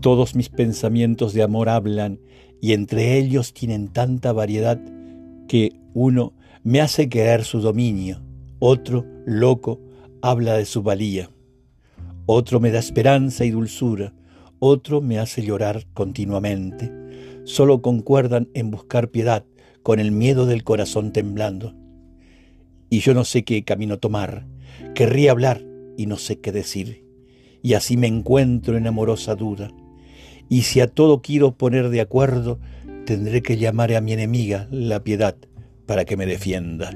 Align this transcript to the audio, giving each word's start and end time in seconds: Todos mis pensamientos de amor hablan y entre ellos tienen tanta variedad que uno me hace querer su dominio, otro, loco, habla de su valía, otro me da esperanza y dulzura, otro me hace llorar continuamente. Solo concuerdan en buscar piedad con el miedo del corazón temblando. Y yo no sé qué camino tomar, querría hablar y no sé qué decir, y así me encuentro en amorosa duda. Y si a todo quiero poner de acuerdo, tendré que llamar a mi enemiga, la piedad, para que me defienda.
Todos 0.00 0.36
mis 0.36 0.48
pensamientos 0.48 1.32
de 1.32 1.42
amor 1.42 1.68
hablan 1.68 2.20
y 2.60 2.72
entre 2.72 3.18
ellos 3.18 3.52
tienen 3.52 3.88
tanta 3.88 4.32
variedad 4.32 4.80
que 5.48 5.72
uno 5.92 6.34
me 6.62 6.80
hace 6.80 7.08
querer 7.08 7.44
su 7.44 7.60
dominio, 7.60 8.22
otro, 8.60 9.04
loco, 9.26 9.80
habla 10.22 10.54
de 10.54 10.66
su 10.66 10.82
valía, 10.82 11.30
otro 12.26 12.60
me 12.60 12.70
da 12.70 12.78
esperanza 12.78 13.44
y 13.44 13.50
dulzura, 13.50 14.12
otro 14.60 15.00
me 15.00 15.18
hace 15.18 15.42
llorar 15.42 15.86
continuamente. 15.94 16.92
Solo 17.44 17.80
concuerdan 17.80 18.48
en 18.54 18.70
buscar 18.70 19.10
piedad 19.10 19.44
con 19.82 19.98
el 19.98 20.12
miedo 20.12 20.46
del 20.46 20.62
corazón 20.64 21.12
temblando. 21.12 21.74
Y 22.90 23.00
yo 23.00 23.14
no 23.14 23.24
sé 23.24 23.44
qué 23.44 23.64
camino 23.64 23.98
tomar, 23.98 24.46
querría 24.94 25.30
hablar 25.30 25.64
y 25.96 26.06
no 26.06 26.16
sé 26.16 26.38
qué 26.38 26.52
decir, 26.52 27.04
y 27.62 27.74
así 27.74 27.96
me 27.96 28.06
encuentro 28.06 28.76
en 28.76 28.86
amorosa 28.86 29.34
duda. 29.34 29.72
Y 30.48 30.62
si 30.62 30.80
a 30.80 30.86
todo 30.86 31.20
quiero 31.20 31.52
poner 31.52 31.90
de 31.90 32.00
acuerdo, 32.00 32.58
tendré 33.04 33.42
que 33.42 33.56
llamar 33.56 33.94
a 33.94 34.00
mi 34.00 34.12
enemiga, 34.12 34.68
la 34.70 35.02
piedad, 35.02 35.36
para 35.86 36.04
que 36.04 36.16
me 36.16 36.26
defienda. 36.26 36.90